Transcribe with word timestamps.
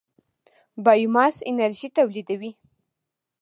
بایوماس 0.83 1.35
انرژي 1.49 1.89
تولیدوي. 1.95 2.51